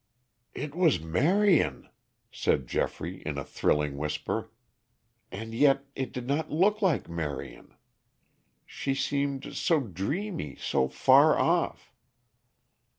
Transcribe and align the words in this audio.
"It 0.55 0.73
was 0.73 0.99
Marion!" 0.99 1.87
said 2.31 2.65
Geoffrey 2.65 3.21
in 3.21 3.37
a 3.37 3.43
thrilling 3.43 3.97
whisper. 3.97 4.49
"And 5.31 5.53
yet 5.53 5.85
it 5.95 6.11
did 6.11 6.25
not 6.27 6.49
look 6.49 6.81
like 6.81 7.07
Marion. 7.07 7.75
She 8.65 8.95
seemed 8.95 9.55
so 9.55 9.79
dreamy; 9.79 10.55
so 10.55 10.87
far 10.87 11.37
off." 11.37 11.93